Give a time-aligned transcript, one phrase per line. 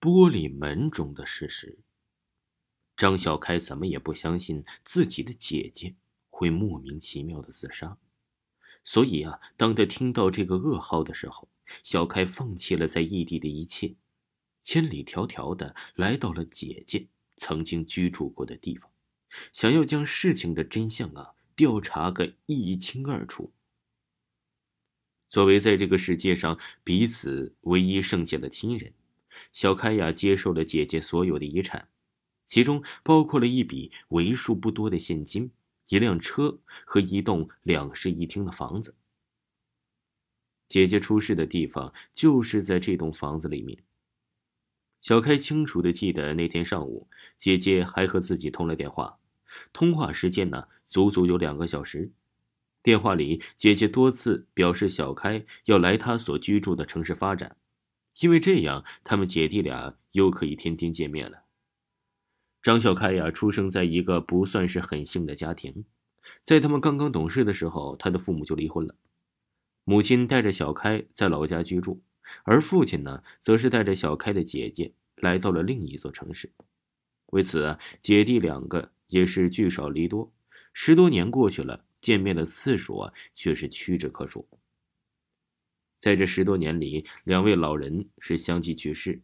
[0.00, 1.78] 玻璃门中的事实。
[2.96, 5.94] 张小开怎么也不相信自己的姐姐
[6.28, 7.98] 会莫名其妙的自杀，
[8.84, 11.48] 所以啊，当他听到这个噩耗的时候，
[11.82, 13.94] 小开放弃了在异地的一切，
[14.62, 17.06] 千里迢迢的来到了姐姐
[17.36, 18.90] 曾经居住过的地方，
[19.52, 23.52] 想要将事情的真相啊调查个一清二楚。
[25.28, 28.92] 作为在这个世界上彼此唯一剩下的亲人，
[29.52, 31.88] 小开呀接受了姐姐所有的遗产，
[32.46, 35.50] 其中包括了一笔为数不多的现金、
[35.88, 38.94] 一辆车和一栋两室一厅的房子。
[40.68, 43.76] 姐姐出事的地方就是在这栋房子里面。
[45.00, 47.08] 小开清楚的记得那天上午，
[47.38, 49.18] 姐姐还和自己通了电话，
[49.72, 52.12] 通话时间呢足足有两个小时。
[52.82, 57.56] 电话里，姐姐多次表示小开要来她所居住的城市发展，
[58.18, 61.44] 因为这样他们姐弟俩又可以天天见面了。
[62.62, 65.84] 张小开呀，出生在一个不算是很幸的家庭，
[66.44, 68.94] 在他们刚刚懂事的时候，他的父母就离婚了，
[69.84, 72.02] 母亲带着小开在老家居住，
[72.42, 76.52] 而父亲呢，则是带着小开的姐姐来到了另一座城市。
[77.26, 80.30] 为此，姐弟两个也是聚少离多，
[80.72, 81.84] 十多年过去了。
[82.00, 84.48] 见面的次数啊，却是屈指可数。
[86.00, 89.20] 在这十多年里，两位老人是相继去世，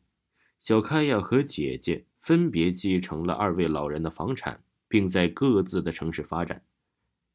[0.60, 6.62] 小开呀和姐姐分别继承了二位老人的房产，并在各自的城市发展。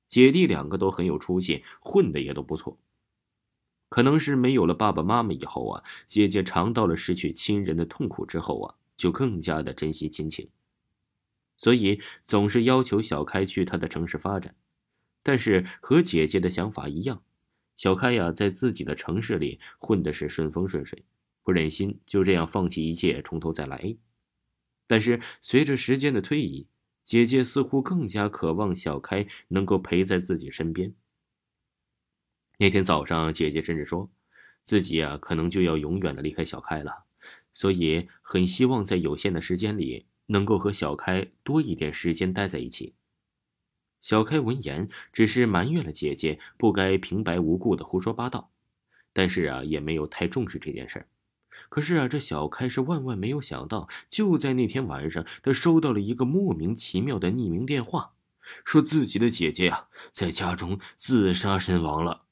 [0.08, 2.78] 姐弟两个都很有出息，混的也都不错。
[3.90, 10.48] 可能是没有了爸爸妈妈以后啊，姐姐尝到了失去亲人的痛苦之后啊，就更加的珍惜亲情，
[11.58, 14.56] 所以总是要求小开去他的城市发展。
[15.24, 17.24] 但是和姐姐的想法一样，
[17.82, 21.04] 小开呀在自己的城市里混的是顺风顺水，
[21.42, 23.98] 不忍心就这样放弃一切从头再来。
[24.86, 26.68] 但是随着时间的推移，
[27.04, 30.94] 姐姐似乎更加渴望小开能够陪在自己身边。
[32.60, 34.12] 那天早上，姐姐甚至说，
[34.62, 37.06] 自己啊可能就要永远的离开小开了，
[37.56, 42.94] 所以很希望在有限的时间里能够和小开多一点时间待在一起。
[44.02, 48.50] 小开闻言，只是埋怨了姐姐不该平白无故的胡说八道，
[49.14, 51.08] 但是啊，也没有太重视这件事儿。
[51.70, 58.14] 可是啊，这小开是万万没有想到，就在那天晚上，他收到了一个莫名其妙的匿名电话，
[58.66, 62.24] 说自己的姐姐呀，在家中自杀身亡了。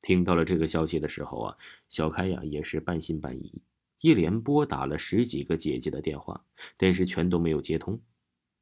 [0.00, 1.56] 听到了这个消息的时候啊，
[1.88, 3.60] 小开呀也是半信半疑，
[4.00, 6.42] 一连拨打了十几个姐姐的电话，
[6.76, 8.00] 但是全都没有接通。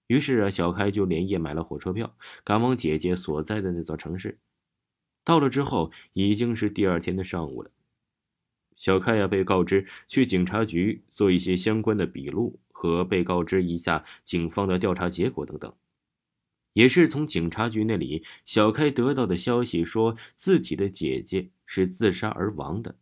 [0.06, 4.38] 于是啊，小开就连夜买了火车票，赶往姐姐所在的那座城市。
[5.24, 7.70] 到了之后，已经是第二天的上午了。
[8.76, 15.72] 小开呀，被告知去警察局做一些相关的笔录，和被告知一下警方的调查结果等等。
[16.74, 22.96] 也是从警察局那里，小开得到的消息，说自己的姐姐是自杀而亡的，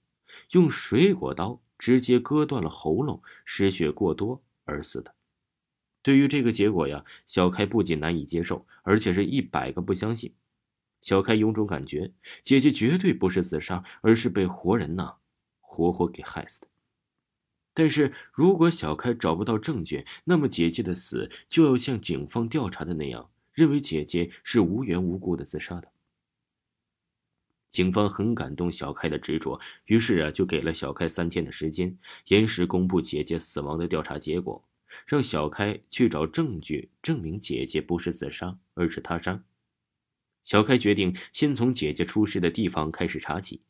[0.51, 5.15] 用水果刀直接割断了喉咙，失血过多而死的。
[6.03, 10.35] 对于这个结果呀，小开不仅难以接受，而且是一百个不相信。
[11.01, 15.15] 小开有种感觉，姐姐绝对不是自杀，而是被活人呐，
[15.61, 16.69] 活活给害死的。
[17.75, 25.89] 但是如果小开找不到证据，那么姐姐的死就要像警方调查的那样，认为姐姐是无缘无故的自杀的。
[27.71, 31.97] 警方很感动小开的执着，于是啊，就给了小开三天的时间，
[32.27, 34.63] 延时公布姐姐死亡的调查结果。
[35.06, 39.42] 让小开去找证据证明姐姐不是自杀，而是他杀。
[40.44, 43.62] 小开决定先从姐姐出事的地方开始查起。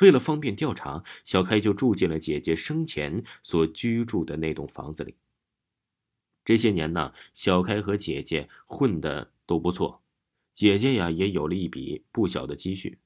[0.00, 5.14] 为了方便调查，小开就住进了姐姐生前所居住的那栋房子里。
[6.44, 10.02] 这些年呢，小开和姐姐混的都不错，
[10.54, 12.98] 姐姐呀也有了一笔不小的积蓄。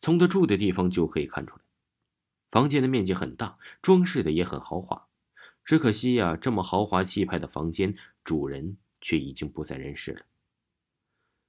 [0.00, 1.62] 从她住的地方就可以看出来，
[2.50, 5.08] 房间的面积很大，装饰的也很豪华。
[5.64, 7.94] 只可惜呀，这么豪华气派的房间，
[8.24, 10.26] 主人却已经不在人世了。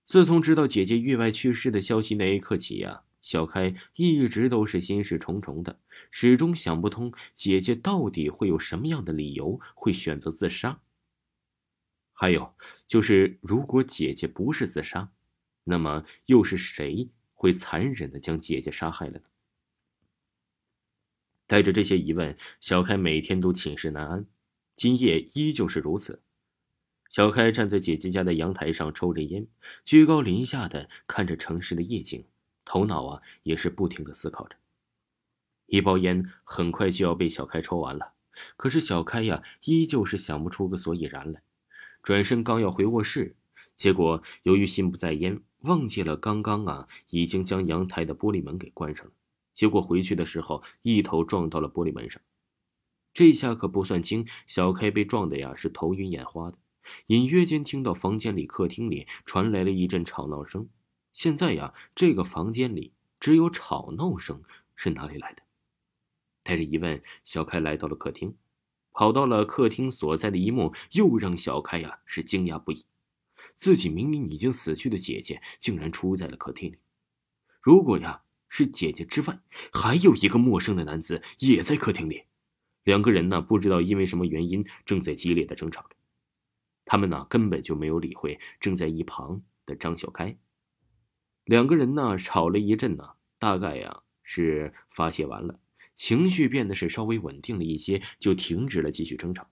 [0.05, 5.79] 自从知道姐姐意外去世的消息那一刻起呀，小开一直都是心事重重的，
[6.11, 10.81] 始终想不通姐姐到底会有什么样的理由会选择自杀。
[12.11, 12.53] 还有
[12.87, 15.11] 就是，如果姐姐不是自杀，
[15.63, 19.25] 那么又是谁会残忍的将姐姐杀害了呢？
[21.45, 24.25] 带着这些疑问，小开每天都寝食难安，
[24.75, 26.21] 今夜依旧是如此。
[27.09, 29.45] 小开站在姐姐家的阳台上抽着烟，
[29.85, 32.25] 居高临下的看着城市的夜景，
[32.65, 34.55] 头脑啊也是不停的思考着。
[35.67, 38.13] 一包烟很快就要被小开抽完了，
[38.57, 41.43] 可是小开呀，依旧是想不出个所以然来。
[42.01, 43.35] 转身刚要回卧室，
[43.75, 49.11] 结果由于心不在焉，忘记了刚刚啊已经将阳台的玻璃门给关上了。
[49.53, 52.21] 结果回去的时候，一头撞到了玻璃门上。
[53.13, 56.57] 这下可不算轻，小开被撞的呀是头晕眼花的。
[57.07, 60.67] 隐约间听到房间里、客厅里传来了一阵吵闹声。
[61.13, 64.41] 现在呀，这个房间里只有吵闹声，
[64.75, 65.43] 是哪里来的？
[66.41, 68.35] 带着疑问，小开来到了客厅，
[68.91, 72.85] 跑到了客厅所在的一幕，又让小开呀是惊讶不已。
[73.55, 76.77] 自己明明已经死去的姐姐，竟然出在了客厅里。
[77.61, 78.23] 如果呀
[78.55, 79.39] 是姐姐之外，
[79.71, 82.25] 还有一个陌生的男子也在客厅里。
[82.83, 85.95] 两个人呢，不知道因为什么原因，正在激烈的争吵着。
[86.85, 90.37] 他们呢，根本就没有理会正在一旁的张小开。
[91.45, 95.59] 两个人呢，吵了一阵呢，大概呀是发泄完了，
[95.95, 99.49] 情绪变得是稍微稳定了一些，就停止了继续争吵。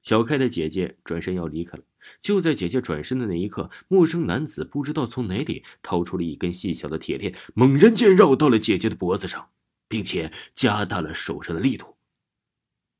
[0.00, 1.84] 小开的姐姐转身要离开了，
[2.20, 9.50] 就在姐姐转身的那一刻，陌生男子不知道从哪里掏出了一根细小的铁链，猛然间绕到了姐姐的脖子上，
[9.88, 11.96] 并且加大了手上的力度。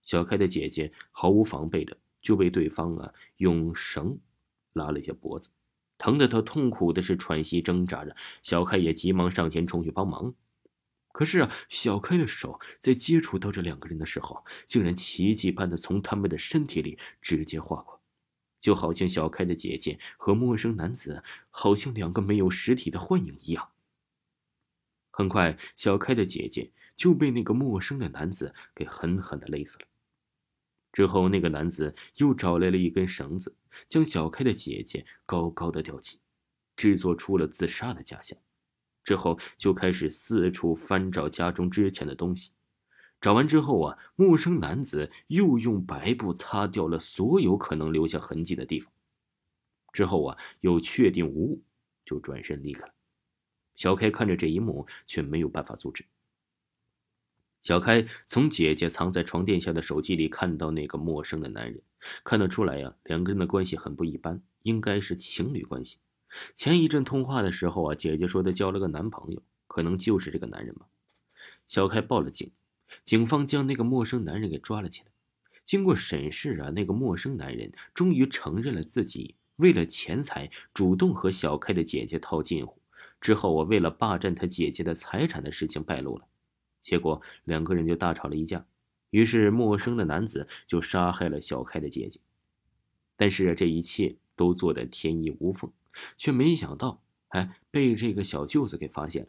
[0.02, 4.18] 小开的姐姐毫无防备的就被对方啊用绳
[4.72, 5.48] 拉了一下脖子，
[5.98, 8.14] 疼得她痛苦的是喘息挣扎着。
[8.42, 10.34] 小开也急忙上前冲去帮忙，
[11.12, 17.89] 可是啊，小开的手在接触到这两个人的时候，竟然奇迹般的从他们的身体里直接划过，
[18.60, 23.70] 就好像小开的姐姐和陌生男子好像两个没有实体的幻影一样。
[25.10, 29.86] 很快，小开的姐姐就被那个陌生的男子给狠狠的勒死了。
[30.92, 33.54] 之后，那个男子又找来了一根绳子，
[33.88, 36.18] 将小开的姐姐高高的吊起，
[36.76, 38.38] 制作出了自杀的假象。
[39.04, 42.50] 之后就开始四处翻找家中值钱的东西。
[43.20, 48.90] 找完之后啊，陌生男子又用白布擦掉了所有可能留下痕迹的地方。
[49.92, 51.62] 之后啊，又确定无误，
[52.04, 52.94] 就转身离开了。
[53.74, 56.04] 小开看着这一幕，却没有办法阻止。
[57.62, 61.82] 小开从姐姐藏在床垫下的手机里看到那个陌生的男人，
[62.24, 65.98] 看得出来呀，两个人的关系很不一般，应该是情侣关系。
[66.56, 70.86] 前一阵通话的时候啊，姐姐说她交了个男朋友，可能就是这个男人吧。
[71.68, 72.50] 小开报了警，
[73.04, 75.06] 警方将那个陌生男人给抓了起来。
[75.64, 82.80] 经过审视啊，那个陌生男人终于承认了自己为了钱财主动和小开的姐姐套近乎，
[83.20, 86.26] 之后我为了霸占他姐姐的财产的事情败露了。
[86.82, 88.66] 结果两个人就大吵了一架，
[89.10, 92.18] 于是陌生的男子就杀害了小开的姐姐。
[93.16, 95.70] 但是这一切都做得天衣无缝，
[96.16, 99.28] 却没想到，哎，被这个小舅子给发现了。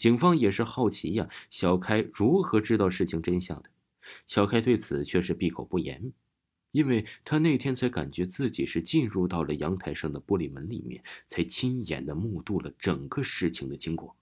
[0.00, 3.68] 警方也是好奇呀，小开如何知道事情真相的？
[4.26, 6.14] 小开对此却是闭口不言，
[6.70, 14.16] 因为他那天才感觉自己是进入到了阳台上的玻璃门里面，才亲眼的目睹了整个事情的经过。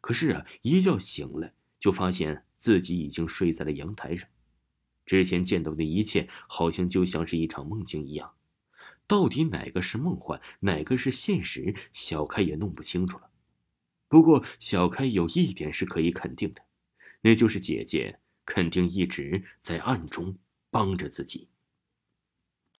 [0.00, 1.52] 可是啊，一觉醒来。
[1.80, 4.28] 就发现自己已经睡在了阳台上，
[5.06, 8.32] 之前见到的一切好像就像是一场梦境一样，
[9.08, 13.29] 到底哪个是梦幻，哪个是现实，小开也弄不清楚了。
[14.10, 16.60] 不过小开有一点是可以肯定的，
[17.20, 20.36] 那就是姐姐肯定一直在暗中
[20.68, 21.49] 帮着自己。